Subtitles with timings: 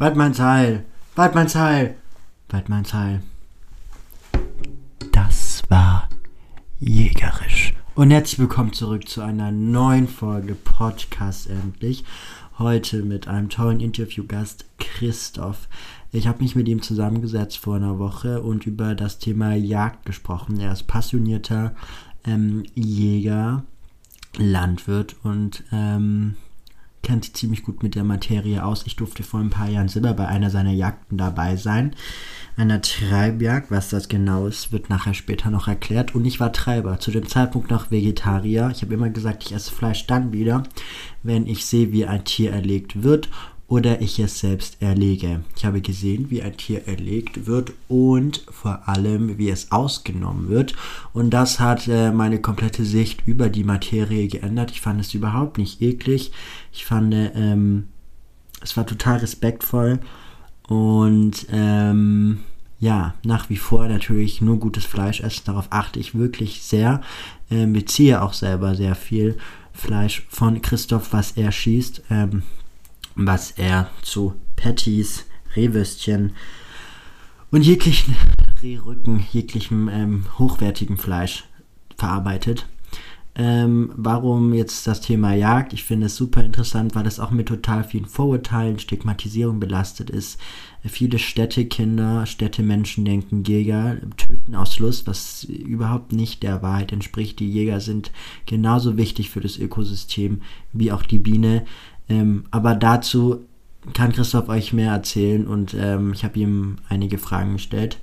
[0.00, 1.94] Waldmannsheil, Waldmannsheil,
[2.48, 3.20] Waldmannsheil.
[5.12, 6.08] Das war
[6.78, 7.74] jägerisch.
[7.94, 12.06] Und herzlich willkommen zurück zu einer neuen Folge Podcast endlich.
[12.58, 15.68] Heute mit einem tollen Interviewgast Christoph.
[16.12, 20.60] Ich habe mich mit ihm zusammengesetzt vor einer Woche und über das Thema Jagd gesprochen.
[20.60, 21.74] Er ist passionierter
[22.24, 23.64] ähm, Jäger,
[24.38, 26.36] Landwirt und ähm,
[27.02, 28.86] kennt sich ziemlich gut mit der Materie aus.
[28.86, 31.94] Ich durfte vor ein paar Jahren selber bei einer seiner Jagden dabei sein.
[32.56, 36.14] Einer Treibjagd, was das genau ist, wird nachher später noch erklärt.
[36.14, 38.70] Und ich war Treiber, zu dem Zeitpunkt noch Vegetarier.
[38.72, 40.62] Ich habe immer gesagt, ich esse Fleisch dann wieder,
[41.22, 43.28] wenn ich sehe, wie ein Tier erlegt wird
[43.70, 45.44] oder ich es selbst erlege.
[45.56, 50.74] Ich habe gesehen, wie ein Tier erlegt wird und vor allem, wie es ausgenommen wird.
[51.12, 54.72] Und das hat äh, meine komplette Sicht über die Materie geändert.
[54.72, 56.32] Ich fand es überhaupt nicht eklig.
[56.72, 57.86] Ich fand, ähm,
[58.60, 60.00] es war total respektvoll
[60.66, 62.40] und ähm,
[62.80, 65.42] ja, nach wie vor natürlich nur gutes Fleisch essen.
[65.44, 67.02] Darauf achte ich wirklich sehr.
[67.52, 69.38] Ähm, beziehe auch selber sehr viel
[69.72, 72.02] Fleisch von Christoph, was er schießt.
[72.10, 72.42] Ähm,
[73.14, 76.32] was er zu Patties, Rehwürstchen
[77.50, 78.16] und jeglichen
[78.62, 81.44] Rehrücken, jeglichem ähm, hochwertigen Fleisch
[81.96, 82.66] verarbeitet.
[83.36, 85.72] Ähm, warum jetzt das Thema Jagd?
[85.72, 90.40] Ich finde es super interessant, weil es auch mit total vielen Vorurteilen, Stigmatisierung belastet ist.
[90.84, 97.38] Viele Städtekinder, Städtemenschen denken, Jäger töten aus Lust, was überhaupt nicht der Wahrheit entspricht.
[97.38, 98.10] Die Jäger sind
[98.46, 101.64] genauso wichtig für das Ökosystem wie auch die Biene.
[102.10, 103.46] Ähm, aber dazu
[103.94, 107.98] kann Christoph euch mehr erzählen und ähm, ich habe ihm einige Fragen gestellt.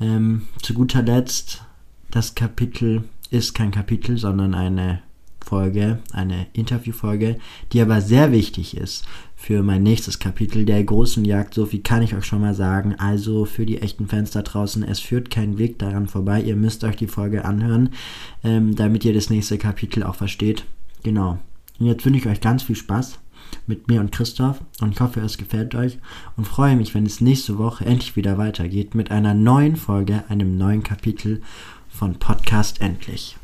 [0.00, 1.64] Ähm, zu guter Letzt,
[2.10, 5.00] das Kapitel ist kein Kapitel, sondern eine
[5.44, 7.38] Folge, eine Interviewfolge,
[7.72, 9.04] die aber sehr wichtig ist
[9.36, 11.54] für mein nächstes Kapitel der großen Jagd.
[11.54, 12.96] So viel kann ich euch schon mal sagen.
[12.98, 16.42] Also für die echten Fans da draußen, es führt kein Weg daran vorbei.
[16.42, 17.90] Ihr müsst euch die Folge anhören,
[18.44, 20.64] ähm, damit ihr das nächste Kapitel auch versteht.
[21.02, 21.38] Genau.
[21.78, 23.18] Und jetzt wünsche ich euch ganz viel Spaß
[23.66, 25.98] mit mir und Christoph und hoffe, es gefällt euch
[26.36, 30.56] und freue mich, wenn es nächste Woche endlich wieder weitergeht mit einer neuen Folge, einem
[30.56, 31.42] neuen Kapitel
[31.88, 33.36] von Podcast Endlich.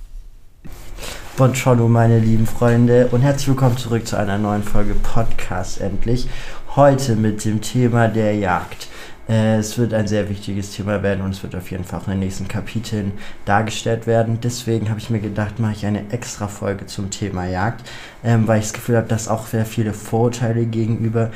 [1.36, 6.28] Buongiorno, meine lieben Freunde und herzlich willkommen zurück zu einer neuen Folge Podcast Endlich.
[6.76, 8.88] Heute mit dem Thema der Jagd.
[9.32, 12.06] Äh, es wird ein sehr wichtiges Thema werden und es wird auf jeden Fall auch
[12.06, 13.12] in den nächsten Kapiteln
[13.46, 14.38] dargestellt werden.
[14.42, 17.88] Deswegen habe ich mir gedacht, mache ich eine extra Folge zum Thema Jagd,
[18.22, 21.30] ähm, weil ich das Gefühl habe, dass auch sehr viele Vorurteile gegenüber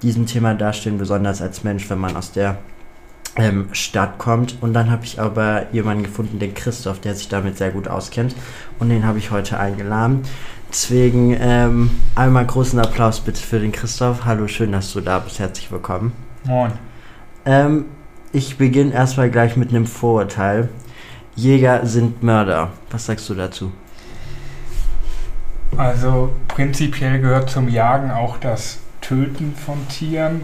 [0.00, 2.56] diesem Thema dastehen, besonders als Mensch, wenn man aus der
[3.36, 4.56] ähm, Stadt kommt.
[4.62, 8.34] Und dann habe ich aber jemanden gefunden, den Christoph, der sich damit sehr gut auskennt.
[8.78, 10.22] Und den habe ich heute eingeladen.
[10.70, 14.24] Deswegen ähm, einmal großen Applaus bitte für den Christoph.
[14.24, 15.38] Hallo, schön, dass du da bist.
[15.38, 16.12] Herzlich willkommen.
[16.44, 16.72] Moin.
[17.44, 17.86] Ähm,
[18.32, 20.68] ich beginne erstmal gleich mit einem Vorurteil.
[21.34, 22.70] Jäger sind Mörder.
[22.90, 23.72] Was sagst du dazu?
[25.76, 30.42] Also prinzipiell gehört zum Jagen auch das Töten von Tieren.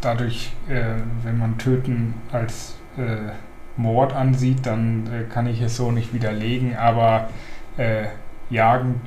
[0.00, 3.32] Dadurch, äh, wenn man Töten als äh,
[3.76, 6.76] Mord ansieht, dann äh, kann ich es so nicht widerlegen.
[6.76, 7.28] Aber
[7.76, 8.06] äh,
[8.50, 9.00] Jagen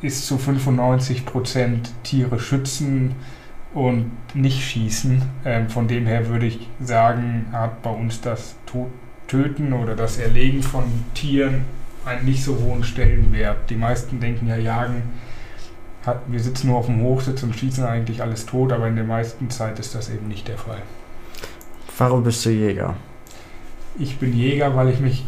[0.00, 3.14] ist zu 95% Tiere schützen
[3.74, 5.22] und nicht schießen.
[5.44, 8.56] Ähm, von dem her würde ich sagen, hat bei uns das
[9.28, 10.84] Töten oder das Erlegen von
[11.14, 11.64] Tieren
[12.04, 13.70] einen nicht so hohen Stellenwert.
[13.70, 15.02] Die meisten denken ja, Jagen,
[16.04, 19.04] hat, wir sitzen nur auf dem Hochsitz und schießen eigentlich alles tot, aber in der
[19.04, 20.82] meisten Zeit ist das eben nicht der Fall.
[21.96, 22.96] Warum bist du Jäger?
[23.98, 25.26] Ich bin Jäger, weil ich mich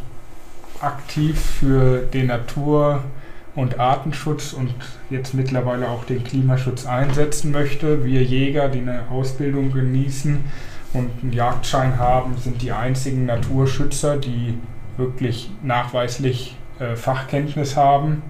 [0.80, 3.04] aktiv für den Natur-
[3.54, 4.74] und Artenschutz und
[5.10, 8.04] jetzt mittlerweile auch den Klimaschutz einsetzen möchte.
[8.04, 10.44] Wir Jäger, die eine Ausbildung genießen
[10.92, 14.58] und einen Jagdschein haben, sind die einzigen Naturschützer, die
[14.96, 18.22] wirklich nachweislich äh, Fachkenntnis haben.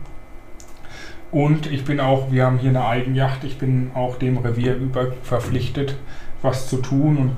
[1.31, 5.09] Und ich bin auch, wir haben hier eine Eigenjacht, ich bin auch dem Revier über
[5.23, 5.97] verpflichtet,
[6.43, 7.37] was zu tun und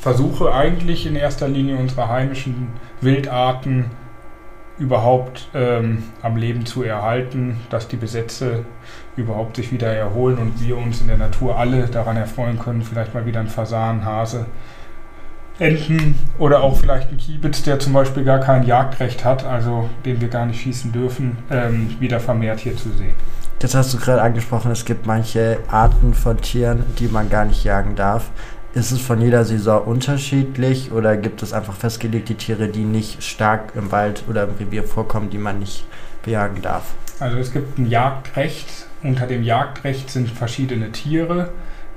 [0.00, 2.68] versuche eigentlich in erster Linie unsere heimischen
[3.00, 3.90] Wildarten
[4.78, 8.64] überhaupt ähm, am Leben zu erhalten, dass die Besätze
[9.16, 13.14] überhaupt sich wieder erholen und wir uns in der Natur alle daran erfreuen können, vielleicht
[13.14, 14.46] mal wieder ein Fasan, Hase,
[15.58, 20.20] Enten oder auch vielleicht ein Kiebitz, der zum Beispiel gar kein Jagdrecht hat, also den
[20.20, 23.14] wir gar nicht schießen dürfen, ähm, wieder vermehrt hier zu sehen.
[23.58, 27.64] Das hast du gerade angesprochen, es gibt manche Arten von Tieren, die man gar nicht
[27.64, 28.30] jagen darf.
[28.76, 33.72] Ist es von jeder Saison unterschiedlich oder gibt es einfach festgelegte Tiere, die nicht stark
[33.74, 35.86] im Wald oder im Revier vorkommen, die man nicht
[36.22, 36.84] bejagen darf?
[37.18, 38.68] Also es gibt ein Jagdrecht.
[39.02, 41.48] Unter dem Jagdrecht sind verschiedene Tiere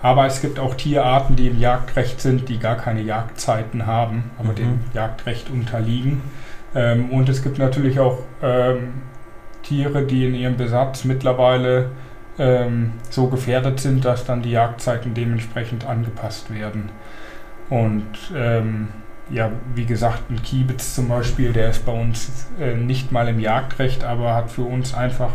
[0.02, 4.52] Aber es gibt auch Tierarten, die im Jagdrecht sind, die gar keine Jagdzeiten haben, aber
[4.52, 4.56] Mhm.
[4.56, 6.22] dem Jagdrecht unterliegen.
[6.74, 8.94] Ähm, und es gibt natürlich auch ähm,
[9.64, 11.90] Tiere, die in ihrem Besatz mittlerweile
[12.40, 16.90] ähm, so gefährdet sind, dass dann die Jagdzeiten dementsprechend angepasst werden.
[17.70, 18.06] Und
[18.36, 18.88] ähm,
[19.30, 23.40] ja, wie gesagt, ein Kiebitz zum Beispiel, der ist bei uns äh, nicht mal im
[23.40, 25.32] Jagdrecht, aber hat für uns einfach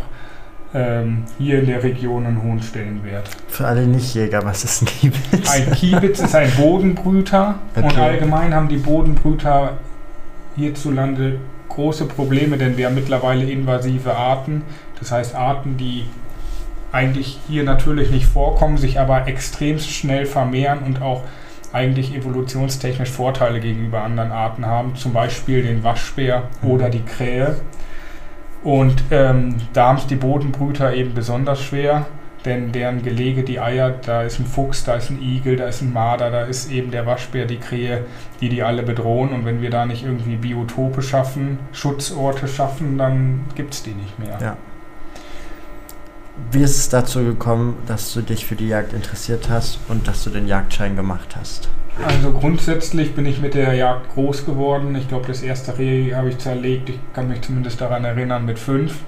[0.73, 3.29] ähm, hier in der Region einen hohen Stellenwert.
[3.47, 5.49] Für alle Nichtjäger, was ist ein Kiebitz?
[5.49, 8.01] Ein Kiebitz ist ein Bodenbrüter und Okay.
[8.01, 9.77] allgemein haben die Bodenbrüter
[10.57, 14.63] hierzulande große Probleme, denn wir haben mittlerweile invasive Arten.
[14.99, 16.05] Das heißt Arten, die
[16.91, 21.23] eigentlich hier natürlich nicht vorkommen, sich aber extrem schnell vermehren und auch
[21.73, 26.69] eigentlich evolutionstechnisch Vorteile gegenüber anderen Arten haben, zum Beispiel den Waschbär Mhm.
[26.71, 27.57] oder die Krähe.
[28.63, 32.05] Und ähm, da haben es die Bodenbrüter eben besonders schwer,
[32.45, 35.81] denn deren Gelege, die Eier, da ist ein Fuchs, da ist ein Igel, da ist
[35.81, 38.05] ein Marder, da ist eben der Waschbär, die Krähe,
[38.39, 39.33] die die alle bedrohen.
[39.33, 44.17] Und wenn wir da nicht irgendwie Biotope schaffen, Schutzorte schaffen, dann gibt es die nicht
[44.17, 44.37] mehr.
[44.41, 44.57] Ja.
[46.51, 50.23] Wie ist es dazu gekommen, dass du dich für die Jagd interessiert hast und dass
[50.23, 51.69] du den Jagdschein gemacht hast?
[52.05, 54.95] Also grundsätzlich bin ich mit der Jagd groß geworden.
[54.95, 56.89] Ich glaube, das erste Reh habe ich zerlegt.
[56.89, 58.99] Ich kann mich zumindest daran erinnern mit fünf.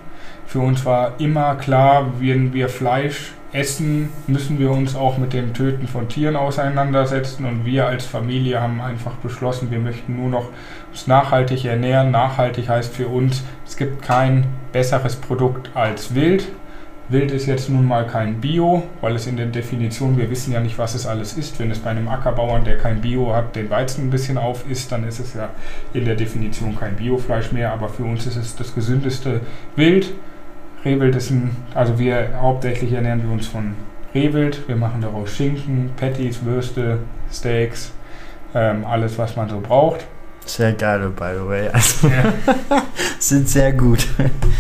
[0.46, 5.54] Für uns war immer klar, wenn wir Fleisch essen, müssen wir uns auch mit dem
[5.54, 7.46] Töten von Tieren auseinandersetzen.
[7.46, 10.50] Und wir als Familie haben einfach beschlossen, wir möchten nur noch
[10.90, 12.12] uns nachhaltig ernähren.
[12.12, 16.48] Nachhaltig heißt für uns, es gibt kein besseres Produkt als Wild.
[17.10, 20.60] Wild ist jetzt nun mal kein Bio, weil es in der Definition, wir wissen ja
[20.60, 21.58] nicht, was es alles ist.
[21.58, 24.92] Wenn es bei einem Ackerbauern, der kein Bio hat, den Weizen ein bisschen auf isst,
[24.92, 25.50] dann ist es ja
[25.94, 27.72] in der Definition kein Biofleisch mehr.
[27.72, 29.40] Aber für uns ist es das gesündeste
[29.78, 30.14] Wild.
[30.84, 33.76] Rehwild ist ein, also wir hauptsächlich ernähren wir uns von
[34.14, 34.68] Rehwild.
[34.68, 37.00] Wir machen daraus Schinken, Patties, Würste,
[37.32, 37.92] Steaks,
[38.54, 40.06] ähm, alles, was man so braucht.
[40.46, 41.70] Sehr geil, by the way.
[41.70, 42.84] Also, Ja.
[43.20, 44.08] sind sehr gut.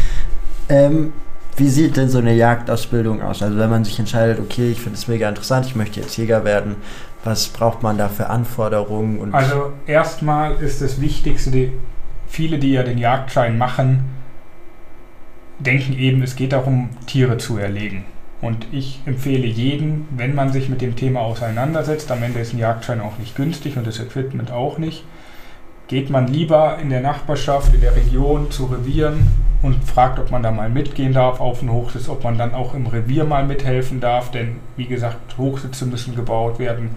[0.70, 1.14] ähm,
[1.58, 3.42] wie sieht denn so eine Jagdausbildung aus?
[3.42, 6.46] Also wenn man sich entscheidet, okay, ich finde es mega interessant, ich möchte jetzt Jäger
[6.46, 6.76] werden,
[7.24, 9.34] was braucht man da für Anforderungen?
[9.34, 11.72] Also erstmal ist das Wichtigste, die,
[12.28, 14.06] viele, die ja den Jagdschein machen,
[15.60, 18.06] denken eben, es geht darum, Tiere zu erlegen.
[18.40, 22.60] Und ich empfehle jeden, wenn man sich mit dem Thema auseinandersetzt, am Ende ist ein
[22.60, 25.04] Jagdschein auch nicht günstig und das Equipment auch nicht,
[25.88, 29.28] geht man lieber in der Nachbarschaft, in der Region zu Revieren
[29.62, 32.74] und fragt, ob man da mal mitgehen darf auf den Hochsitz, ob man dann auch
[32.74, 36.92] im Revier mal mithelfen darf, denn wie gesagt, Hochsitze müssen gebaut werden,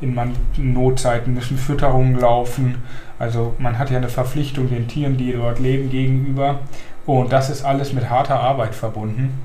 [0.00, 2.82] in manchen Notzeiten müssen Fütterungen laufen,
[3.20, 6.60] also man hat ja eine Verpflichtung den Tieren, die dort leben, gegenüber.
[7.04, 9.38] Und das ist alles mit harter Arbeit verbunden.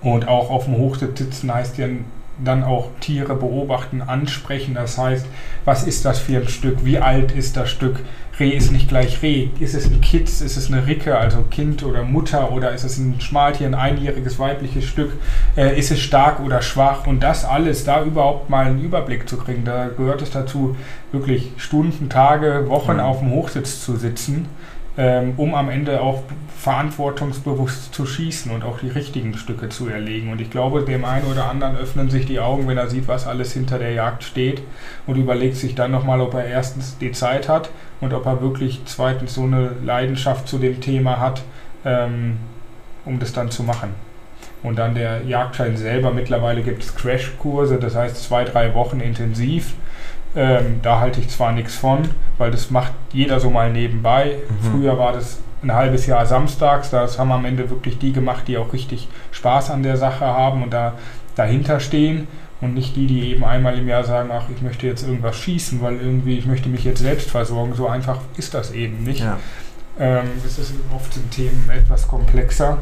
[0.00, 1.86] Und auch auf dem Hochsitz sitzen heißt ja
[2.42, 4.74] dann auch Tiere beobachten, ansprechen.
[4.74, 5.26] Das heißt,
[5.64, 6.84] was ist das für ein Stück?
[6.84, 8.00] Wie alt ist das Stück?
[8.40, 9.50] Reh ist nicht gleich Reh.
[9.60, 10.40] Ist es ein Kitz?
[10.40, 12.50] Ist es eine Ricke, also Kind oder Mutter?
[12.50, 15.12] Oder ist es ein Schmaltier, ein einjähriges weibliches Stück?
[15.56, 17.06] Äh, ist es stark oder schwach?
[17.06, 20.76] Und das alles, da überhaupt mal einen Überblick zu kriegen, da gehört es dazu,
[21.12, 23.00] wirklich Stunden, Tage, Wochen Mhm.
[23.00, 24.46] auf dem Hochsitz zu sitzen,
[24.96, 26.22] ähm, um am Ende auch
[26.58, 30.30] verantwortungsbewusst zu schießen und auch die richtigen Stücke zu erlegen.
[30.30, 33.26] Und ich glaube, dem einen oder anderen öffnen sich die Augen, wenn er sieht, was
[33.26, 34.62] alles hinter der Jagd steht
[35.06, 37.70] und überlegt sich dann nochmal, ob er erstens die Zeit hat
[38.00, 41.42] und ob er wirklich zweitens so eine Leidenschaft zu dem Thema hat,
[41.84, 42.38] ähm,
[43.04, 43.94] um das dann zu machen.
[44.62, 49.74] Und dann der Jagdschein selber, mittlerweile gibt es Crashkurse, das heißt zwei, drei Wochen intensiv.
[50.34, 52.08] Ähm, da halte ich zwar nichts von,
[52.38, 54.36] weil das macht jeder so mal nebenbei.
[54.48, 54.70] Mhm.
[54.70, 58.58] Früher war das ein halbes Jahr samstags, das haben am Ende wirklich die gemacht, die
[58.58, 60.94] auch richtig Spaß an der Sache haben und da
[61.36, 62.26] dahinter stehen
[62.60, 65.82] und nicht die, die eben einmal im Jahr sagen, ach, ich möchte jetzt irgendwas schießen,
[65.82, 67.74] weil irgendwie ich möchte mich jetzt selbst versorgen.
[67.74, 69.20] So einfach ist das eben nicht.
[69.20, 69.38] ja.
[69.98, 72.78] Ähm, es ist oft sind Themen etwas komplexer.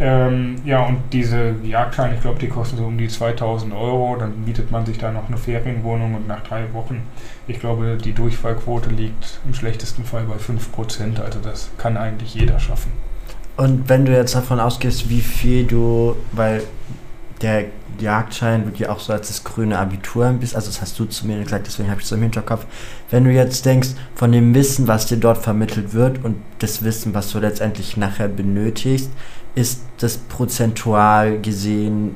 [0.00, 4.16] Ähm, ja, und diese Jagdscheine, ich glaube, die kosten so um die 2000 Euro.
[4.16, 7.02] Dann bietet man sich da noch eine Ferienwohnung und nach drei Wochen,
[7.48, 11.20] ich glaube, die Durchfallquote liegt im schlechtesten Fall bei 5%.
[11.20, 12.92] Also das kann eigentlich jeder schaffen.
[13.56, 16.62] Und wenn du jetzt davon ausgehst, wie viel du, weil
[17.42, 17.64] der
[17.98, 21.06] Jagdschein wird ja auch so als das grüne Abitur ein bisschen, also das hast du
[21.06, 22.66] zu mir gesagt, deswegen habe ich es im Hinterkopf.
[23.10, 27.14] Wenn du jetzt denkst, von dem Wissen, was dir dort vermittelt wird und das Wissen,
[27.14, 29.10] was du letztendlich nachher benötigst,
[29.58, 32.14] ist das prozentual gesehen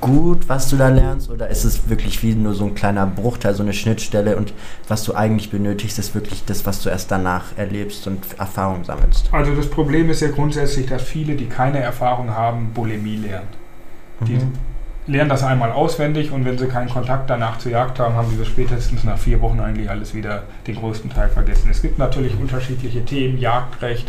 [0.00, 3.54] gut, was du da lernst, oder ist es wirklich wie nur so ein kleiner Bruchteil,
[3.54, 4.52] so eine Schnittstelle und
[4.88, 9.28] was du eigentlich benötigst, ist wirklich das, was du erst danach erlebst und Erfahrung sammelst?
[9.32, 13.48] Also das Problem ist ja grundsätzlich, dass viele, die keine Erfahrung haben, Bulimie lernen.
[14.26, 14.52] Die Mhm.
[15.06, 18.36] lernen das einmal auswendig und wenn sie keinen Kontakt danach zur Jagd haben, haben sie
[18.38, 21.68] das spätestens nach vier Wochen eigentlich alles wieder den größten Teil vergessen.
[21.70, 24.06] Es gibt natürlich unterschiedliche Themen, Jagdrecht,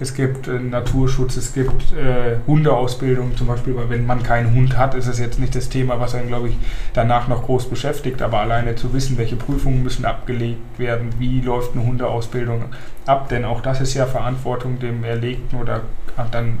[0.00, 3.36] es gibt äh, Naturschutz, es gibt äh, Hundeausbildung.
[3.36, 6.14] Zum Beispiel, weil wenn man keinen Hund hat, ist es jetzt nicht das Thema, was
[6.14, 6.56] einen, glaube ich,
[6.94, 11.74] danach noch groß beschäftigt, aber alleine zu wissen, welche Prüfungen müssen abgelegt werden, wie läuft
[11.74, 12.64] eine Hundeausbildung
[13.04, 15.82] ab, denn auch das ist ja Verantwortung dem erlegten oder
[16.30, 16.58] dann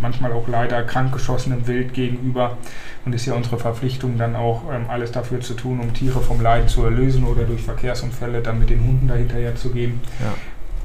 [0.00, 2.58] manchmal auch leider krankgeschossenem Wild gegenüber.
[3.04, 6.40] Und ist ja unsere Verpflichtung dann auch ähm, alles dafür zu tun, um Tiere vom
[6.40, 10.00] Leiden zu erlösen oder durch Verkehrsunfälle dann mit den Hunden dahinterher zu gehen.
[10.20, 10.34] Ja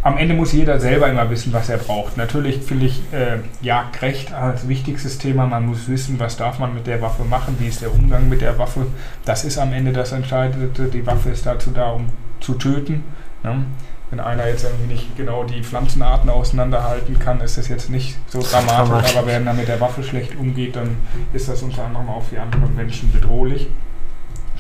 [0.04, 2.18] am Ende muss jeder selber immer wissen, was er braucht.
[2.18, 5.46] Natürlich finde ich äh, Jagdrecht als wichtigstes Thema.
[5.48, 8.42] Man muss wissen, was darf man mit der Waffe machen, wie ist der Umgang mit
[8.42, 8.88] der Waffe.
[9.26, 10.90] Das ist am Ende das Entscheidende.
[10.90, 12.08] Die Waffe ist dazu da, um
[12.40, 13.04] zu töten.
[13.44, 13.66] Ne?
[14.10, 18.42] Wenn einer jetzt irgendwie nicht genau die Pflanzenarten auseinanderhalten kann, ist das jetzt nicht so
[18.42, 19.18] dramatisch.
[19.18, 20.96] Aber wenn er mit der Waffe schlecht umgeht, dann
[21.34, 23.68] ist das unter anderem auch für andere Menschen bedrohlich.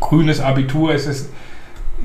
[0.01, 1.29] Grünes Abitur ist es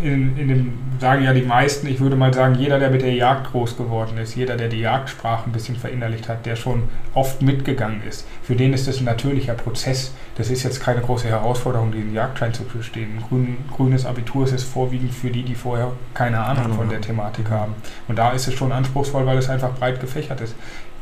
[0.01, 3.13] in, in dem, sagen ja die meisten, ich würde mal sagen, jeder, der mit der
[3.13, 7.43] Jagd groß geworden ist, jeder, der die Jagdsprache ein bisschen verinnerlicht hat, der schon oft
[7.43, 10.13] mitgegangen ist, für den ist das ein natürlicher Prozess.
[10.37, 13.19] Das ist jetzt keine große Herausforderung, diesen Jagdschein zu bestehen.
[13.19, 17.03] Ein grün, grünes Abitur ist es vorwiegend für die, die vorher keine Ahnung von der
[17.03, 17.75] Thematik haben.
[18.09, 20.55] Und da ist es schon anspruchsvoll, weil es einfach breit gefächert ist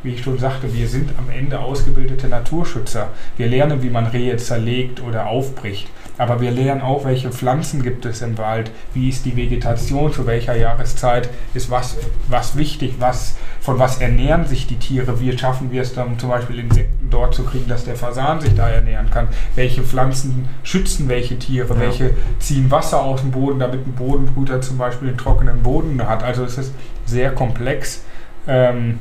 [0.02, 3.10] wie ich schon sagte, wir sind am Ende ausgebildete Naturschützer.
[3.36, 5.88] Wir lernen, wie man Rehe zerlegt oder aufbricht.
[6.20, 10.26] Aber wir lernen auch, welche Pflanzen gibt es im Wald, wie ist die Vegetation, zu
[10.26, 11.96] welcher Jahreszeit ist was,
[12.28, 16.28] was wichtig, was, von was ernähren sich die Tiere, wie schaffen wir es dann zum
[16.28, 21.08] Beispiel Insekten dort zu kriegen, dass der Fasan sich da ernähren kann, welche Pflanzen schützen
[21.08, 21.80] welche Tiere, ja.
[21.80, 26.22] welche ziehen Wasser aus dem Boden, damit ein Bodenbrüter zum Beispiel einen trockenen Boden hat.
[26.22, 26.74] Also es ist
[27.06, 28.04] sehr komplex.
[28.46, 28.98] Ähm,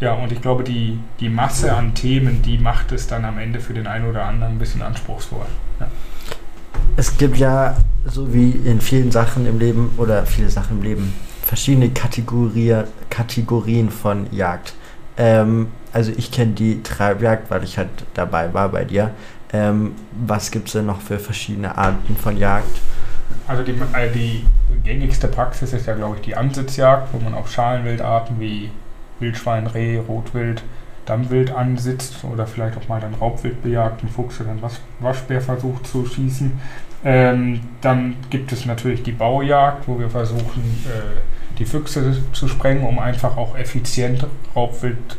[0.00, 3.60] ja, und ich glaube, die, die Masse an Themen, die macht es dann am Ende
[3.60, 5.46] für den einen oder anderen ein bisschen anspruchsvoll.
[5.80, 5.86] Ja.
[6.96, 11.14] Es gibt ja, so wie in vielen Sachen im Leben oder viele Sachen im Leben,
[11.42, 14.74] verschiedene Kategorie, Kategorien von Jagd.
[15.16, 19.10] Ähm, also ich kenne die Treibjagd, weil ich halt dabei war bei dir.
[19.52, 19.92] Ähm,
[20.26, 22.80] was gibt es denn noch für verschiedene Arten von Jagd?
[23.46, 24.44] Also die, äh, die
[24.82, 28.70] gängigste Praxis ist ja, glaube ich, die Ansitzjagd, wo man auf Schalenwildarten wie
[29.24, 30.62] Wildschwein, Reh, Rotwild,
[31.06, 34.62] Dammwild ansitzt oder vielleicht auch mal dann Raubwild bejagt, einen Fuchs oder einen
[35.00, 36.52] Waschbär versucht zu schießen.
[37.04, 41.20] Ähm, dann gibt es natürlich die Baujagd, wo wir versuchen, äh,
[41.58, 44.26] die Füchse zu sprengen, um einfach auch effizient
[44.56, 45.18] Raubwild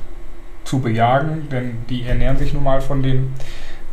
[0.63, 3.33] zu bejagen, denn die ernähren sich nun mal von den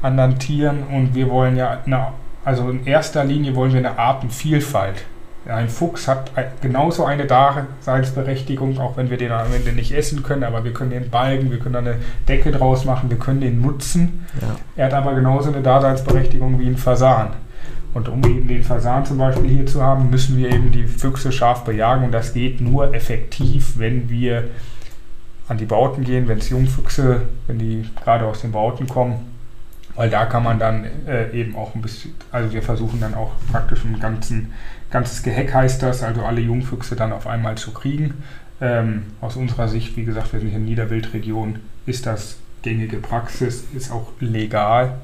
[0.01, 2.09] anderen Tieren und wir wollen ja, eine,
[2.45, 5.05] also in erster Linie wollen wir eine Artenvielfalt
[5.47, 6.31] ein Fuchs hat
[6.61, 10.91] genauso eine Daseinsberechtigung, auch wenn wir den am Ende nicht essen können, aber wir können
[10.91, 11.97] den balgen, wir können da eine
[12.29, 14.27] Decke draus machen, wir können den nutzen.
[14.41, 14.57] Ja.
[14.77, 17.31] Er hat aber genauso eine Daseinsberechtigung wie ein Fasan.
[17.95, 21.31] Und um eben den Fasan zum Beispiel hier zu haben, müssen wir eben die Füchse
[21.31, 24.45] scharf bejagen und das geht nur effektiv, wenn wir
[25.49, 29.27] an die Bauten gehen, wenn es Jungfüchse, wenn die gerade aus den Bauten kommen,
[29.95, 33.33] weil da kann man dann äh, eben auch ein bisschen, also wir versuchen dann auch
[33.51, 34.53] praktisch einen ganzen
[34.93, 38.23] ganzes Geheck heißt das, also alle Jungfüchse dann auf einmal zu kriegen.
[38.61, 43.65] Ähm, aus unserer Sicht, wie gesagt, wir sind hier in Niederwildregion, ist das gängige Praxis,
[43.75, 44.99] ist auch legal.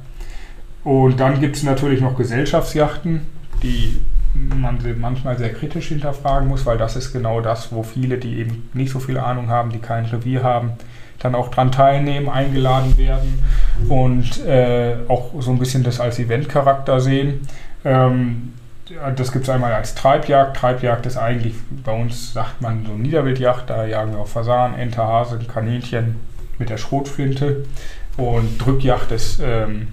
[0.85, 3.23] Und dann gibt es natürlich noch Gesellschaftsjachten,
[3.62, 4.00] die
[4.35, 8.68] man manchmal sehr kritisch hinterfragen muss, weil das ist genau das, wo viele, die eben
[8.75, 10.73] nicht so viel Ahnung haben, die kein Revier haben,
[11.18, 13.42] dann auch dran teilnehmen, eingeladen werden
[13.88, 17.40] und äh, auch so ein bisschen das als Eventcharakter sehen.
[17.85, 18.52] Ähm,
[19.16, 20.57] das gibt es einmal als Treibjagd.
[20.57, 21.54] Treibjagd ist eigentlich,
[21.85, 26.16] bei uns sagt man so Niederwildjagd, da jagen wir auf Fasan, Ente, Hase, Kaninchen
[26.59, 27.64] mit der Schrotflinte.
[28.16, 29.88] Und Drückjagd ist, ähm,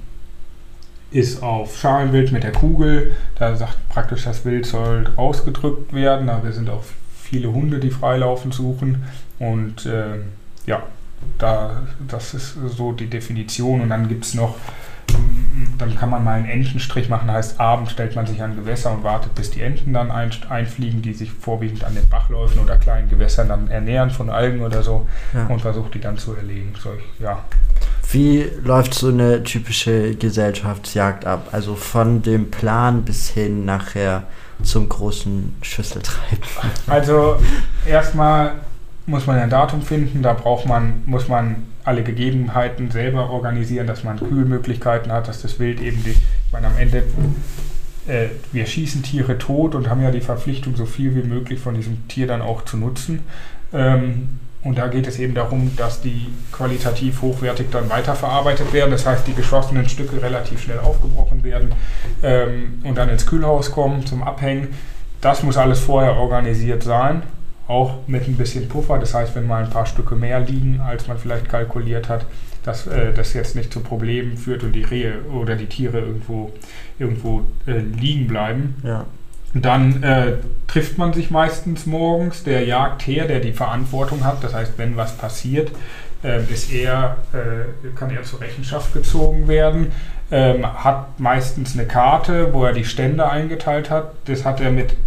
[1.11, 3.15] ist auf Schalenwild mit der Kugel.
[3.37, 6.29] Da sagt praktisch, das Wild soll rausgedrückt werden.
[6.29, 6.83] Aber wir sind auch
[7.15, 9.03] viele Hunde, die freilaufen suchen.
[9.39, 10.19] Und äh,
[10.65, 10.83] ja,
[11.37, 13.81] da, das ist so die Definition.
[13.81, 14.55] Und dann gibt es noch
[15.77, 19.03] dann kann man mal einen Entenstrich machen, heißt abends stellt man sich an Gewässer und
[19.03, 23.09] wartet, bis die Enten dann ein, einfliegen, die sich vorwiegend an den Bachläufen oder kleinen
[23.09, 25.45] Gewässern dann ernähren von Algen oder so ja.
[25.47, 26.74] und versucht die dann zu erlegen.
[26.81, 27.43] Solch, ja.
[28.12, 31.50] Wie läuft so eine typische Gesellschaftsjagd ab?
[31.51, 34.24] Also von dem Plan bis hin nachher
[34.63, 36.43] zum großen Schüsseltreiben.
[36.88, 37.38] Also
[37.85, 38.53] erstmal
[39.05, 44.04] muss man ein Datum finden, da braucht man, muss man alle Gegebenheiten selber organisieren, dass
[44.04, 47.04] man Kühlmöglichkeiten hat, dass das Wild eben die, ich meine, am Ende,
[48.08, 51.75] äh, wir schießen Tiere tot und haben ja die Verpflichtung, so viel wie möglich von
[51.75, 53.20] diesem Tier dann auch zu nutzen.
[53.74, 58.89] Ähm, Und da geht es eben darum, dass die qualitativ hochwertig dann weiterverarbeitet werden.
[58.89, 61.70] Das heißt, die geschossenen Stücke relativ schnell aufgebrochen werden
[62.24, 64.70] ähm, und dann ins Kühlhaus kommen zum Abhängen.
[65.22, 67.22] Das muss alles vorher organisiert sein,
[67.67, 69.00] auch mit ein bisschen Puffer.
[69.00, 72.25] Das heißt, wenn mal ein paar Stücke mehr liegen, als man vielleicht kalkuliert hat,
[72.63, 76.51] dass äh, das jetzt nicht zu Problemen führt und die Rehe oder die Tiere irgendwo,
[77.00, 78.75] irgendwo äh, liegen bleiben.
[78.84, 79.05] Ja.
[79.53, 80.34] Dann äh,
[80.67, 82.43] trifft man sich meistens morgens.
[82.43, 85.72] Der Jagdherr, der die Verantwortung hat, das heißt, wenn was passiert,
[86.24, 89.91] äh, ist er, äh, kann er zur Rechenschaft gezogen werden.
[90.31, 94.12] Ähm, hat meistens eine Karte, wo er die Stände eingeteilt hat.
[94.25, 94.98] Das hat er mit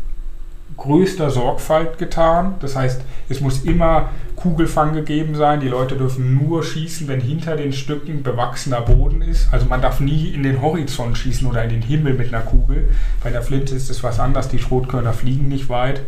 [0.78, 2.54] größter Sorgfalt getan.
[2.60, 5.60] Das heißt, es muss immer Kugelfang gegeben sein.
[5.60, 9.52] Die Leute dürfen nur schießen, wenn hinter den Stücken bewachsener Boden ist.
[9.52, 12.88] Also man darf nie in den Horizont schießen oder in den Himmel mit einer Kugel.
[13.22, 14.48] Bei der Flinte ist es was anderes.
[14.48, 16.02] Die Schrotkörner fliegen nicht weit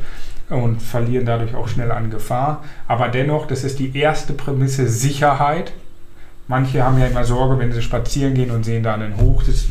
[0.48, 2.64] und verlieren dadurch auch schnell an Gefahr.
[2.86, 5.72] Aber dennoch, das ist die erste Prämisse Sicherheit.
[6.46, 9.42] Manche haben ja immer Sorge, wenn sie spazieren gehen und sehen da einen Hoch.
[9.44, 9.66] Das,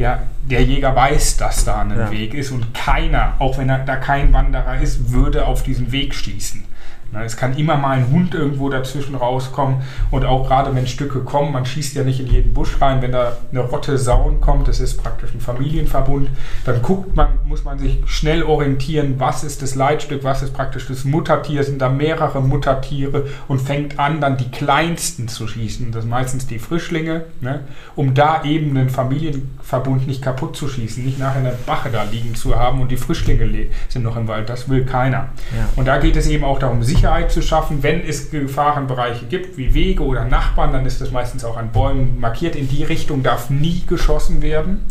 [0.00, 2.10] ja, der Jäger weiß, dass da ein ja.
[2.10, 6.14] Weg ist und keiner, auch wenn er da kein Wanderer ist, würde auf diesen Weg
[6.14, 6.64] schießen.
[7.12, 11.52] Es kann immer mal ein Hund irgendwo dazwischen rauskommen und auch gerade wenn Stücke kommen,
[11.52, 14.78] man schießt ja nicht in jeden Busch rein, wenn da eine Rotte Sauen kommt, das
[14.78, 16.30] ist praktisch ein Familienverbund,
[16.64, 20.86] dann guckt man, muss man sich schnell orientieren, was ist das Leitstück, was ist praktisch
[20.86, 26.02] das Muttertier, sind da mehrere Muttertiere und fängt an, dann die kleinsten zu schießen, das
[26.02, 27.60] sind meistens die Frischlinge, ne,
[27.96, 32.36] um da eben einen Familienverbund nicht kaputt zu schießen, nicht nachher eine Bache da liegen
[32.36, 33.40] zu haben und die Frischlinge
[33.88, 35.30] sind noch im Wald, das will keiner.
[35.56, 35.68] Ja.
[35.76, 37.82] Und da geht es eben auch darum, sich Sicherheit zu schaffen.
[37.82, 42.20] Wenn es Gefahrenbereiche gibt, wie Wege oder Nachbarn, dann ist das meistens auch an Bäumen
[42.20, 42.56] markiert.
[42.56, 44.84] In die Richtung darf nie geschossen werden.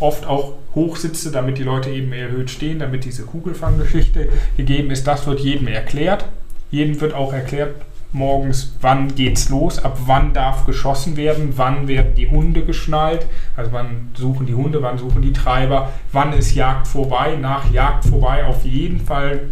[0.00, 5.06] Oft auch Hochsitze, damit die Leute eben erhöht stehen, damit diese Kugelfanggeschichte gegeben ist.
[5.06, 6.24] Das wird jedem erklärt.
[6.70, 7.74] Jedem wird auch erklärt,
[8.12, 13.72] morgens, wann geht's los, ab wann darf geschossen werden, wann werden die Hunde geschnallt, also
[13.72, 18.46] wann suchen die Hunde, wann suchen die Treiber, wann ist Jagd vorbei, nach Jagd vorbei
[18.46, 19.50] auf jeden Fall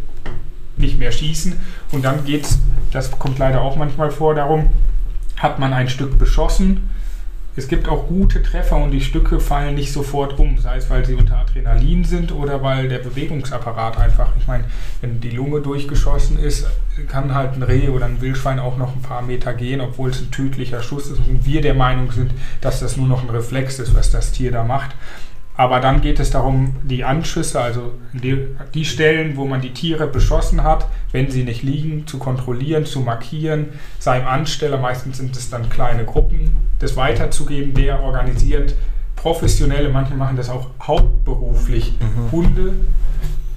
[0.80, 1.54] nicht mehr schießen.
[1.92, 2.58] Und dann geht es,
[2.92, 4.70] das kommt leider auch manchmal vor, darum,
[5.36, 6.90] hat man ein Stück beschossen.
[7.56, 11.04] Es gibt auch gute Treffer und die Stücke fallen nicht sofort um, sei es weil
[11.04, 14.64] sie unter Adrenalin sind oder weil der Bewegungsapparat einfach, ich meine,
[15.00, 16.66] wenn die Lunge durchgeschossen ist,
[17.08, 20.20] kann halt ein Reh oder ein Wildschwein auch noch ein paar Meter gehen, obwohl es
[20.20, 23.80] ein tödlicher Schuss ist und wir der Meinung sind, dass das nur noch ein Reflex
[23.80, 24.94] ist, was das Tier da macht.
[25.60, 30.06] Aber dann geht es darum, die Anschüsse, also die, die, Stellen, wo man die Tiere
[30.06, 33.66] beschossen hat, wenn sie nicht liegen, zu kontrollieren, zu markieren,
[33.98, 38.74] seinem Ansteller, meistens sind es dann kleine Gruppen, das weiterzugeben, der organisiert
[39.16, 42.32] professionelle, manche machen das auch hauptberuflich, mhm.
[42.32, 42.72] Hunde,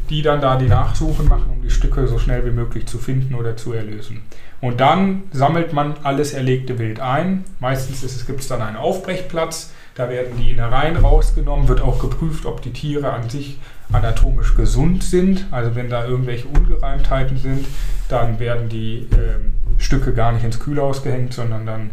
[0.10, 3.34] die dann da die Nachsuchen machen, um die Stücke so schnell wie möglich zu finden
[3.34, 4.24] oder zu erlösen.
[4.60, 7.46] Und dann sammelt man alles erlegte Wild ein.
[7.62, 12.62] Meistens gibt es dann einen Aufbrechplatz da werden die Innereien rausgenommen, wird auch geprüft, ob
[12.62, 13.60] die Tiere an sich
[13.92, 15.46] anatomisch gesund sind.
[15.52, 17.68] Also wenn da irgendwelche Ungereimtheiten sind,
[18.10, 21.92] dann werden die ähm, Stücke gar nicht ins Kühlhaus gehängt, sondern dann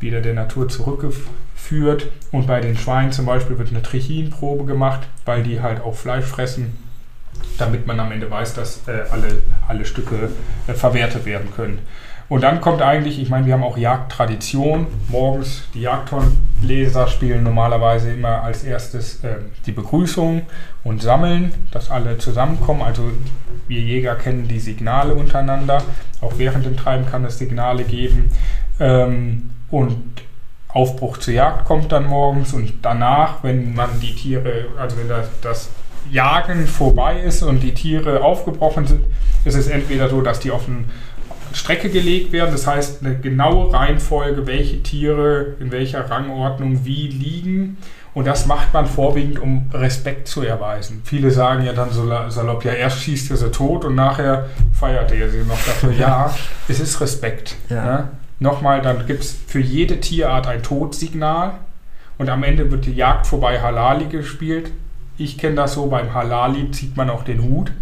[0.00, 2.08] wieder der Natur zurückgeführt.
[2.32, 6.24] Und bei den Schweinen zum Beispiel wird eine Trichinprobe gemacht, weil die halt auch Fleisch
[6.24, 6.76] fressen,
[7.58, 10.30] damit man am Ende weiß, dass äh, alle, alle Stücke
[10.66, 11.80] äh, verwertet werden können.
[12.28, 14.88] Und dann kommt eigentlich, ich meine, wir haben auch Jagdtradition.
[15.08, 20.42] Morgens die Jagdhornleser spielen normalerweise immer als erstes äh, die Begrüßung
[20.82, 22.82] und sammeln, dass alle zusammenkommen.
[22.82, 23.04] Also
[23.68, 25.82] wir Jäger kennen die Signale untereinander.
[26.20, 28.30] Auch während dem Treiben kann es Signale geben.
[28.80, 29.96] Ähm, und
[30.68, 35.28] Aufbruch zur Jagd kommt dann morgens und danach, wenn man die Tiere, also wenn das,
[35.40, 35.70] das
[36.10, 39.04] Jagen vorbei ist und die Tiere aufgebrochen sind,
[39.44, 40.90] ist es entweder so, dass die auf einen
[41.56, 42.52] Strecke gelegt werden.
[42.52, 47.78] Das heißt, eine genaue Reihenfolge, welche Tiere in welcher Rangordnung wie liegen.
[48.12, 51.02] Und das macht man vorwiegend, um Respekt zu erweisen.
[51.04, 55.30] Viele sagen ja dann salopp, ja, erst schießt er sie tot und nachher feiert er
[55.30, 55.92] sie noch dafür.
[55.98, 56.34] Ja,
[56.68, 57.56] es ist Respekt.
[57.68, 57.84] Ja.
[57.84, 58.08] Ne?
[58.38, 61.52] Nochmal, dann gibt es für jede Tierart ein Todsignal
[62.18, 64.70] und am Ende wird die Jagd vorbei Halali gespielt.
[65.18, 67.72] Ich kenne das so, beim Halali zieht man auch den Hut.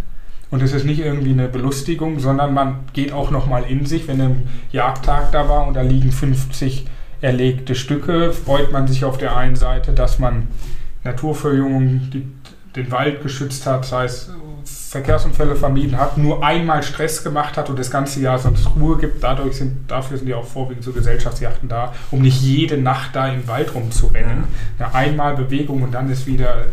[0.51, 4.21] Und es ist nicht irgendwie eine Belustigung, sondern man geht auch nochmal in sich, wenn
[4.21, 6.87] ein Jagdtag da war und da liegen 50
[7.21, 10.49] erlegte Stücke, freut man sich auf der einen Seite, dass man
[11.05, 12.27] Naturverjüngung, die,
[12.77, 14.31] den Wald geschützt hat, sei es
[14.95, 19.25] Verkehrsunfälle vermieden hat, nur einmal Stress gemacht hat und das ganze Jahr sonst Ruhe gibt.
[19.25, 23.27] Dadurch sind, dafür sind ja auch vorwiegend so Gesellschaftsjachten da, um nicht jede Nacht da
[23.27, 24.45] im Wald rumzurennen.
[24.79, 26.67] Eine einmal Bewegung und dann ist wieder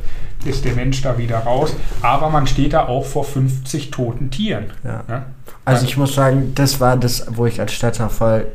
[0.46, 1.76] ist der Mensch da wieder raus.
[2.02, 4.66] Aber man steht da auch vor 50 toten Tieren.
[4.84, 5.04] Ja.
[5.08, 5.26] Ja?
[5.66, 8.48] Also ich muss sagen, das war das, wo ich als Städter voll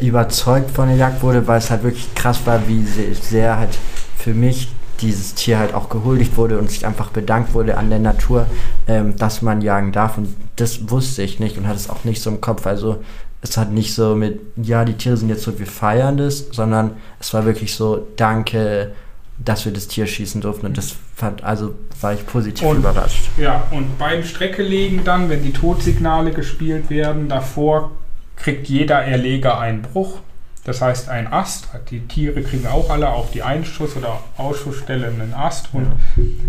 [0.00, 3.76] überzeugt von der Jagd wurde, weil es halt wirklich krass war, wie sehr halt
[4.16, 4.68] für mich
[5.00, 8.46] dieses Tier halt auch gehuldigt wurde und sich einfach bedankt wurde an der Natur,
[8.86, 10.18] ähm, dass man jagen darf.
[10.18, 12.66] Und das wusste ich nicht und hatte es auch nicht so im Kopf.
[12.66, 13.02] Also
[13.42, 16.92] es hat nicht so mit, ja, die Tiere sind jetzt so, wir feiern das, sondern
[17.18, 18.92] es war wirklich so, danke,
[19.38, 20.66] dass wir das Tier schießen durften.
[20.66, 23.30] Und das fand, also war ich positiv und, überrascht.
[23.38, 27.92] Ja, und beim Streckelegen dann, wenn die Todsignale gespielt werden, davor
[28.36, 30.18] kriegt jeder Erleger einen Bruch.
[30.64, 35.32] Das heißt, ein Ast, die Tiere kriegen auch alle auf die Einschuss- oder Ausschussstelle einen
[35.32, 35.92] Ast und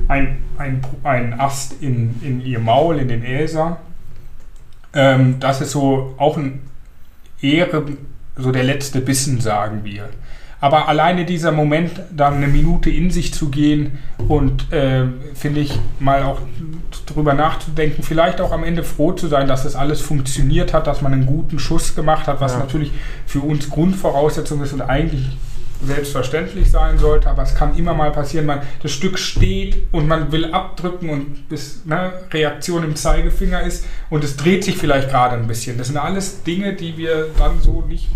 [0.10, 3.78] ein, ein, ein Ast in, in ihr Maul, in den Äser.
[4.94, 6.62] Ähm, das ist so auch ein
[7.42, 7.86] Ehre,
[8.36, 10.10] so der letzte Bissen, sagen wir.
[10.62, 13.98] Aber alleine dieser Moment, dann eine Minute in sich zu gehen
[14.28, 16.40] und äh, finde ich mal auch
[17.08, 21.02] darüber nachzudenken, vielleicht auch am Ende froh zu sein, dass das alles funktioniert hat, dass
[21.02, 22.60] man einen guten Schuss gemacht hat, was ja.
[22.60, 22.92] natürlich
[23.26, 25.36] für uns Grundvoraussetzung ist und eigentlich
[25.84, 30.32] selbstverständlich sein sollte, aber es kann immer mal passieren, man, das Stück steht und man
[30.32, 35.36] will abdrücken und bis ne, Reaktion im Zeigefinger ist und es dreht sich vielleicht gerade
[35.36, 35.78] ein bisschen.
[35.78, 38.10] Das sind alles Dinge, die wir dann so nicht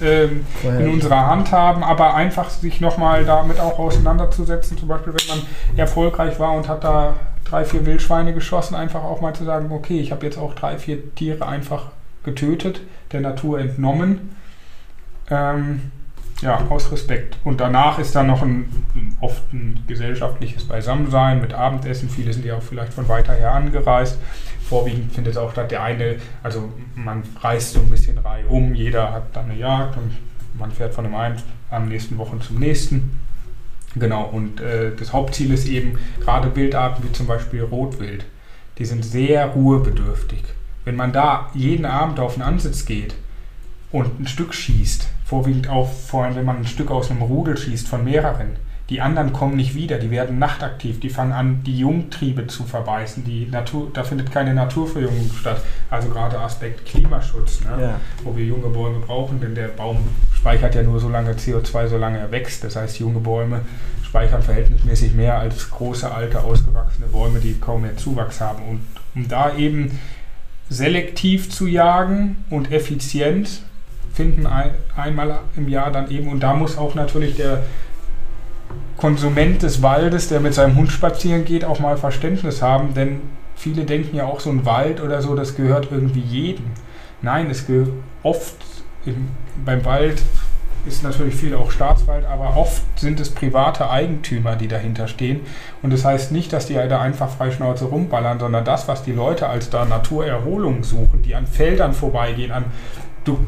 [0.00, 5.36] ähm, in unserer Hand haben, aber einfach sich nochmal damit auch auseinanderzusetzen, zum Beispiel wenn
[5.36, 9.70] man erfolgreich war und hat da drei, vier Wildschweine geschossen, einfach auch mal zu sagen,
[9.70, 11.86] okay, ich habe jetzt auch drei, vier Tiere einfach
[12.24, 12.80] getötet,
[13.12, 14.36] der Natur entnommen.
[15.30, 15.92] Ähm,
[16.42, 17.38] ja, aus Respekt.
[17.44, 18.68] Und danach ist dann noch ein,
[19.20, 22.08] oft ein gesellschaftliches Beisammensein mit Abendessen.
[22.08, 24.18] Viele sind ja auch vielleicht von weiter her angereist.
[24.68, 28.74] Vorwiegend findet es auch statt, der eine, also man reist so ein bisschen Reihe um,
[28.74, 30.12] jeder hat dann eine Jagd und
[30.58, 33.20] man fährt von dem einen am nächsten Wochen zum nächsten.
[33.94, 38.24] Genau, und äh, das Hauptziel ist eben gerade Wildarten wie zum Beispiel Rotwild.
[38.78, 40.42] Die sind sehr ruhebedürftig.
[40.84, 43.14] Wenn man da jeden Abend auf den Ansitz geht
[43.92, 47.56] und ein Stück schießt, vorwiegend auch vor allem, wenn man ein Stück aus einem Rudel
[47.56, 48.48] schießt von mehreren.
[48.90, 53.24] Die anderen kommen nicht wieder, die werden nachtaktiv, die fangen an, die Jungtriebe zu verbeißen.
[53.24, 55.62] Die Natur, da findet keine Naturverjüngung statt.
[55.88, 57.82] Also gerade Aspekt Klimaschutz, ne?
[57.82, 58.00] ja.
[58.22, 59.96] wo wir junge Bäume brauchen, denn der Baum
[60.34, 62.62] speichert ja nur so lange CO2, solange er wächst.
[62.62, 63.62] Das heißt, junge Bäume
[64.02, 68.62] speichern verhältnismäßig mehr als große, alte, ausgewachsene Bäume, die kaum mehr Zuwachs haben.
[68.68, 68.80] Und
[69.14, 69.98] um da eben
[70.68, 73.62] selektiv zu jagen und effizient
[74.12, 76.28] finden ein, einmal im Jahr dann eben.
[76.28, 77.62] Und da muss auch natürlich der
[78.96, 83.20] Konsument des Waldes, der mit seinem Hund spazieren geht, auch mal Verständnis haben, denn
[83.56, 86.66] viele denken ja auch, so ein Wald oder so, das gehört irgendwie jedem.
[87.20, 87.90] Nein, es gehört
[88.22, 88.56] oft
[89.04, 89.28] im,
[89.64, 90.22] beim Wald
[90.86, 95.40] ist natürlich viel auch Staatswald, aber oft sind es private Eigentümer, die dahinter stehen.
[95.80, 99.48] Und das heißt nicht, dass die da einfach freischnauze rumballern, sondern das, was die Leute
[99.48, 102.64] als da Naturerholung suchen, die an Feldern vorbeigehen, an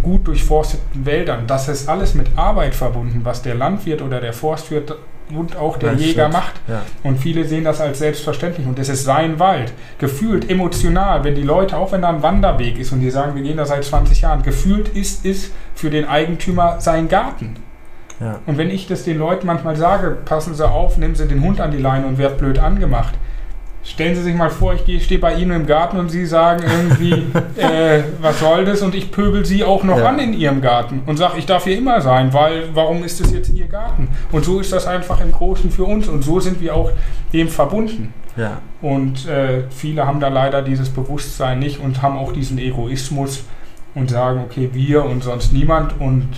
[0.03, 1.47] gut durchforsteten Wäldern.
[1.47, 4.97] Das ist alles mit Arbeit verbunden, was der Landwirt oder der Forstwirt
[5.31, 6.33] und auch der das Jäger stimmt.
[6.33, 6.53] macht.
[6.69, 6.83] Ja.
[7.03, 8.67] Und viele sehen das als selbstverständlich.
[8.67, 9.73] Und es ist sein Wald.
[9.99, 13.43] Gefühlt, emotional, wenn die Leute, auch wenn da ein Wanderweg ist und die sagen, wir
[13.43, 17.57] gehen da seit 20 Jahren, gefühlt ist es für den Eigentümer sein Garten.
[18.21, 18.41] Ja.
[18.47, 21.61] Und wenn ich das den Leuten manchmal sage, passen Sie auf, nehmen Sie den Hund
[21.61, 23.15] an die Leine und wird blöd angemacht,
[23.85, 27.13] Stellen Sie sich mal vor, ich stehe bei Ihnen im Garten und Sie sagen irgendwie,
[27.61, 28.81] äh, was soll das?
[28.81, 30.09] Und ich pöbel Sie auch noch ja.
[30.09, 33.31] an in Ihrem Garten und sage, ich darf hier immer sein, weil warum ist das
[33.33, 34.09] jetzt Ihr Garten?
[34.33, 36.93] Und so ist das einfach im Großen für uns und so sind wir auch
[37.35, 38.15] dem verbunden.
[38.37, 38.63] Ja.
[38.81, 43.45] Und äh, viele haben da leider dieses Bewusstsein nicht und haben auch diesen Egoismus
[43.95, 46.29] und sagen, okay, wir und sonst niemand und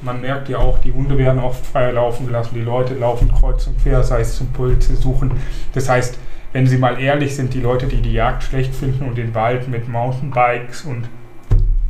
[0.00, 3.66] man merkt ja auch, die Hunde werden oft frei laufen gelassen, die Leute laufen kreuz
[3.66, 5.32] und quer, sei es zum Puls suchen.
[5.74, 6.18] Das heißt,
[6.52, 9.68] wenn sie mal ehrlich sind, die Leute, die die Jagd schlecht finden und den Wald
[9.68, 11.08] mit Mountainbikes und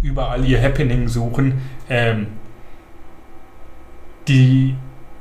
[0.03, 2.27] überall ihr Happening suchen, ähm,
[4.27, 4.75] die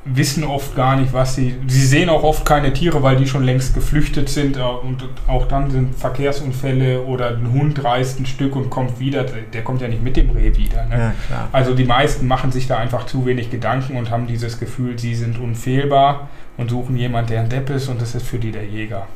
[0.04, 1.56] wissen oft gar nicht, was sie.
[1.66, 4.56] Sie sehen auch oft keine Tiere, weil die schon längst geflüchtet sind.
[4.56, 9.24] Äh, und auch dann sind Verkehrsunfälle oder ein Hund reißt ein Stück und kommt wieder.
[9.24, 10.86] Der kommt ja nicht mit dem Reh wieder.
[10.86, 11.14] Ne?
[11.30, 14.98] Ja, also die meisten machen sich da einfach zu wenig Gedanken und haben dieses Gefühl,
[14.98, 18.52] sie sind unfehlbar und suchen jemanden, der ein Depp ist und das ist für die
[18.52, 19.06] der Jäger.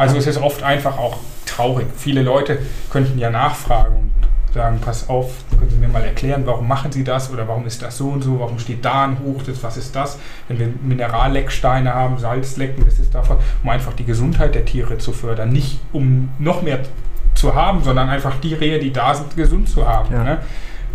[0.00, 1.86] Also es ist oft einfach auch traurig.
[1.94, 2.58] Viele Leute
[2.88, 7.04] könnten ja nachfragen und sagen, pass auf, können Sie mir mal erklären, warum machen Sie
[7.04, 9.76] das oder warum ist das so und so, warum steht da ein Hoch, das, was
[9.76, 10.18] ist das?
[10.48, 15.12] Wenn wir Minerallecksteine haben, Salzlecken, das ist davon, um einfach die Gesundheit der Tiere zu
[15.12, 16.78] fördern, nicht um noch mehr
[17.34, 20.14] zu haben, sondern einfach die Rehe, die da sind, gesund zu haben.
[20.14, 20.24] Ja.
[20.24, 20.38] Ne?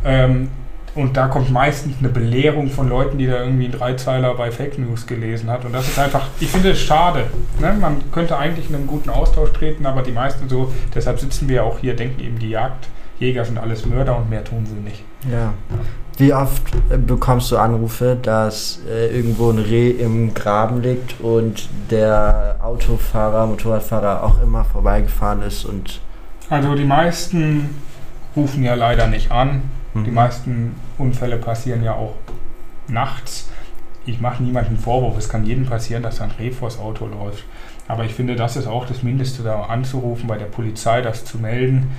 [0.03, 0.49] Ähm,
[0.95, 4.79] Und da kommt meistens eine Belehrung von Leuten, die da irgendwie einen Dreizeiler bei Fake
[4.79, 5.65] News gelesen hat.
[5.65, 7.25] Und das ist einfach, ich finde es schade.
[7.60, 7.75] Ne?
[7.79, 11.65] Man könnte eigentlich in einen guten Austausch treten, aber die meisten so, deshalb sitzen wir
[11.65, 15.03] auch hier, denken eben, die Jagdjäger sind alles Mörder und mehr tun sie nicht.
[15.29, 15.53] Ja.
[16.17, 16.63] Wie oft
[17.05, 24.23] bekommst du Anrufe, dass äh, irgendwo ein Reh im Graben liegt und der Autofahrer, Motorradfahrer
[24.23, 25.99] auch immer vorbeigefahren ist und.
[26.49, 27.75] Also die meisten
[28.34, 29.63] rufen ja leider nicht an.
[29.95, 30.03] Mhm.
[30.03, 32.13] Die meisten Unfälle passieren ja auch
[32.88, 33.49] nachts.
[34.05, 37.43] Ich mache niemanden Vorwurf, es kann jedem passieren, dass ein Reh vors Auto läuft.
[37.88, 41.39] Aber ich finde, das ist auch das Mindeste, da anzurufen, bei der Polizei das zu
[41.39, 41.91] melden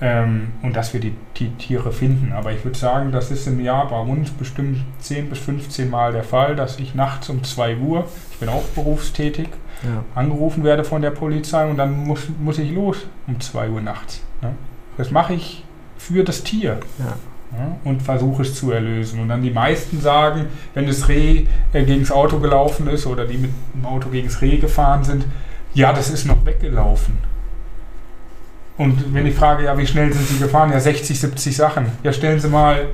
[0.00, 2.32] ähm, und dass wir die, die, Tiere finden.
[2.32, 6.12] Aber ich würde sagen, das ist im Jahr bei uns bestimmt 10 bis 15 Mal
[6.12, 9.48] der Fall, dass ich nachts um 2 Uhr, ich bin auch berufstätig,
[9.82, 10.04] ja.
[10.14, 14.22] angerufen werde von der Polizei und dann muss, muss ich los um 2 Uhr nachts.
[14.42, 14.52] Ne?
[14.96, 15.64] Das mache ich
[15.96, 16.80] für das Tier.
[16.98, 17.16] Ja.
[17.84, 19.20] Und versuche es zu erlösen.
[19.20, 23.26] Und dann die meisten sagen, wenn das Reh äh, gegen das Auto gelaufen ist oder
[23.26, 25.24] die mit dem Auto gegen das Reh gefahren sind,
[25.74, 27.18] ja, das ist noch weggelaufen.
[28.76, 30.72] Und wenn ich frage, ja, wie schnell sind Sie gefahren?
[30.72, 31.86] Ja, 60, 70 Sachen.
[32.02, 32.86] Ja, stellen Sie mal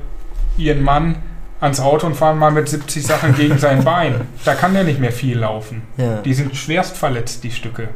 [0.57, 1.15] Ihren Mann
[1.59, 4.21] ans Auto und fahren mal mit 70 Sachen gegen sein Bein.
[4.43, 5.83] Da kann der nicht mehr viel laufen.
[5.97, 6.17] Ja.
[6.21, 7.89] Die sind schwerst verletzt, die Stücke.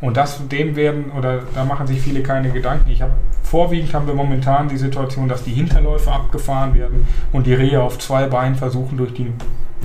[0.00, 2.90] Und das, dem werden, oder da machen sich viele keine Gedanken.
[2.90, 7.54] Ich habe vorwiegend haben wir momentan die Situation, dass die Hinterläufe abgefahren werden und die
[7.54, 9.32] Rehe auf zwei Beinen versuchen, durch, die,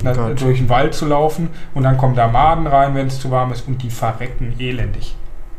[0.02, 1.48] na, durch den Wald zu laufen.
[1.74, 5.16] Und dann kommen da Maden rein, wenn es zu warm ist, und die verrecken elendig.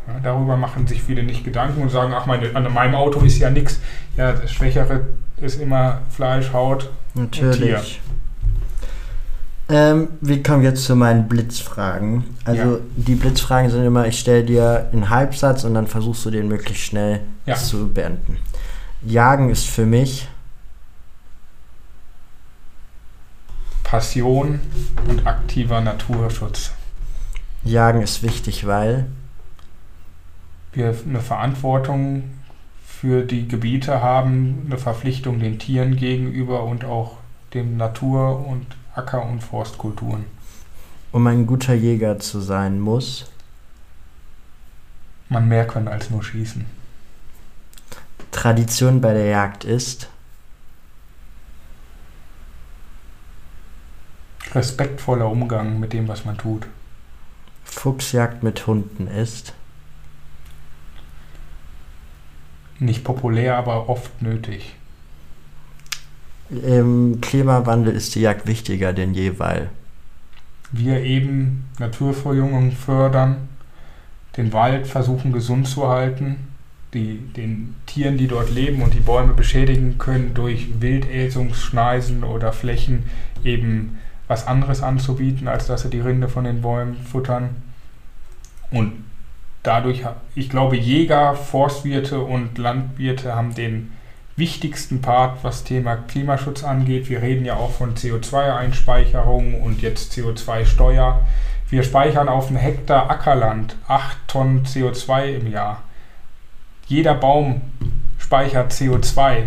[0.07, 3.39] Ja, darüber machen sich viele nicht Gedanken und sagen, ach, meine, an meinem Auto ist
[3.39, 3.79] ja nichts.
[4.17, 7.53] Ja, das Schwächere ist immer Fleisch, Haut Natürlich.
[7.53, 7.81] und Tier.
[9.71, 12.25] Ähm, wir kommen jetzt zu meinen Blitzfragen.
[12.43, 12.79] Also ja.
[12.97, 16.84] die Blitzfragen sind immer, ich stelle dir einen Halbsatz und dann versuchst du den möglichst
[16.84, 17.55] schnell ja.
[17.55, 18.38] zu beenden.
[19.01, 20.27] Jagen ist für mich
[23.84, 24.60] Passion
[25.10, 26.71] und aktiver Naturschutz.
[27.63, 29.05] Jagen ist wichtig, weil
[30.73, 32.23] wir eine Verantwortung
[32.86, 37.17] für die Gebiete haben, eine Verpflichtung den Tieren gegenüber und auch
[37.53, 40.25] den Natur- und Acker- und Forstkulturen.
[41.12, 43.32] Um ein guter Jäger zu sein, muss
[45.30, 46.65] man mehr können als nur schießen.
[48.32, 50.10] Tradition bei der Jagd ist
[54.54, 56.67] respektvoller Umgang mit dem, was man tut.
[57.63, 59.54] Fuchsjagd mit Hunden ist
[62.82, 64.75] Nicht populär, aber oft nötig.
[66.51, 69.69] Im Klimawandel ist die Jagd wichtiger denn je, weil
[70.71, 73.49] wir eben Naturverjüngung fördern,
[74.37, 76.47] den Wald versuchen gesund zu halten,
[76.93, 83.03] die, den Tieren, die dort leben und die Bäume beschädigen können, durch Wildäsungsschneisen oder Flächen
[83.43, 87.49] eben was anderes anzubieten, als dass sie die Rinde von den Bäumen futtern.
[88.71, 88.93] Und
[89.63, 90.03] dadurch,
[90.35, 93.91] ich glaube, Jäger, Forstwirte und Landwirte haben den
[94.36, 97.10] wichtigsten Part, was Thema Klimaschutz angeht.
[97.10, 101.22] Wir reden ja auch von CO2-Einspeicherung und jetzt CO2-Steuer.
[101.70, 105.84] Wir speichern auf einem Hektar Ackerland 8 Tonnen CO2 im Jahr.
[106.88, 107.62] Jeder Baum
[108.17, 109.44] speichert CO2.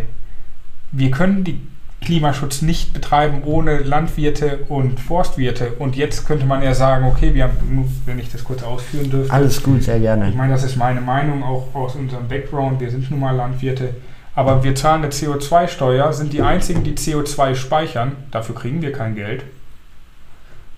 [0.93, 1.61] Wir können die
[2.05, 5.73] Klimaschutz nicht betreiben ohne Landwirte und Forstwirte.
[5.79, 9.33] Und jetzt könnte man ja sagen, okay, wir haben, wenn ich das kurz ausführen dürfte.
[9.33, 10.29] Alles gut, sehr gerne.
[10.29, 12.81] Ich meine, das ist meine Meinung, auch aus unserem Background.
[12.81, 13.95] Wir sind nun mal Landwirte.
[14.35, 18.13] Aber wir zahlen eine CO2-Steuer, sind die einzigen, die CO2 speichern.
[18.31, 19.45] Dafür kriegen wir kein Geld.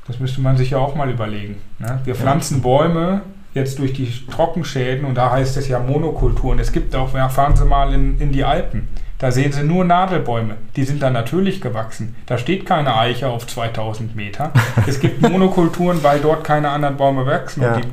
[0.07, 1.57] Das müsste man sich ja auch mal überlegen.
[1.79, 2.01] Ne?
[2.05, 3.23] Wir pflanzen Bäume
[3.55, 6.59] jetzt durch die Trockenschäden und da heißt es ja Monokulturen.
[6.59, 8.89] Es gibt auch, ja, fahren Sie mal in, in die Alpen.
[9.19, 10.57] Da sehen Sie nur Nadelbäume.
[10.77, 12.15] Die sind dann natürlich gewachsen.
[12.27, 14.53] Da steht keine Eiche auf 2000 Meter.
[14.87, 17.63] Es gibt Monokulturen, weil dort keine anderen Bäume wachsen.
[17.63, 17.75] Ja.
[17.75, 17.89] Und die,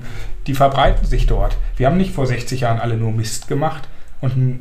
[0.47, 1.55] die verbreiten sich dort.
[1.77, 3.87] Wir haben nicht vor 60 Jahren alle nur Mist gemacht.
[4.19, 4.59] Und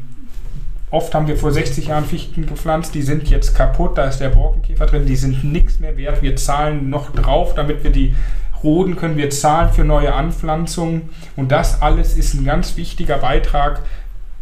[0.92, 2.94] oft haben wir vor 60 Jahren Fichten gepflanzt.
[2.94, 3.98] Die sind jetzt kaputt.
[3.98, 5.06] Da ist der Borkenkäfer drin.
[5.06, 6.22] Die sind nichts mehr wert.
[6.22, 8.14] Wir zahlen noch drauf, damit wir die
[8.62, 9.16] roden können.
[9.16, 11.10] Wir zahlen für neue Anpflanzungen.
[11.34, 13.80] Und das alles ist ein ganz wichtiger Beitrag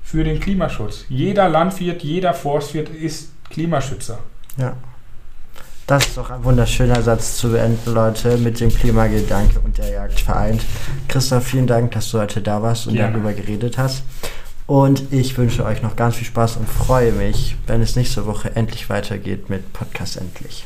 [0.03, 1.05] für den Klimaschutz.
[1.09, 4.19] Jeder Landwirt, jeder Forstwirt ist Klimaschützer.
[4.59, 4.75] Ja.
[5.87, 10.21] Das ist doch ein wunderschöner Satz zu beenden, Leute, mit dem Klimagedanke und der Jagd
[10.21, 10.63] vereint.
[11.09, 13.13] Christoph, vielen Dank, dass du heute da warst und Gerne.
[13.13, 14.05] darüber geredet hast.
[14.71, 18.55] Und ich wünsche euch noch ganz viel Spaß und freue mich, wenn es nächste Woche
[18.55, 20.65] endlich weitergeht mit Podcast Endlich.